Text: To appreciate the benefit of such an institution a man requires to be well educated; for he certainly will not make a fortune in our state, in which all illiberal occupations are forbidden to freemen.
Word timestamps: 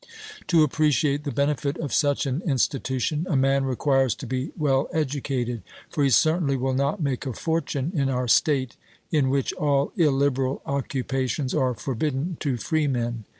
To 0.47 0.63
appreciate 0.63 1.25
the 1.25 1.31
benefit 1.31 1.77
of 1.77 1.93
such 1.93 2.25
an 2.25 2.41
institution 2.43 3.27
a 3.29 3.35
man 3.35 3.65
requires 3.65 4.15
to 4.15 4.25
be 4.25 4.51
well 4.57 4.89
educated; 4.91 5.61
for 5.91 6.03
he 6.03 6.09
certainly 6.09 6.57
will 6.57 6.73
not 6.73 7.03
make 7.03 7.27
a 7.27 7.33
fortune 7.33 7.91
in 7.93 8.09
our 8.09 8.27
state, 8.27 8.77
in 9.11 9.29
which 9.29 9.53
all 9.53 9.93
illiberal 9.95 10.63
occupations 10.65 11.53
are 11.53 11.75
forbidden 11.75 12.37
to 12.39 12.57
freemen. 12.57 13.25